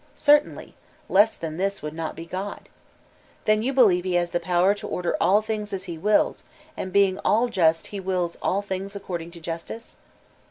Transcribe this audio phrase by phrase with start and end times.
[0.15, 0.73] ''Certainly;
[1.09, 2.69] less than this would not be God."*
[3.45, 6.43] "Then you believe he has the power to order all things as he wills,
[6.75, 9.97] and being all just he wiUs all things according to justice?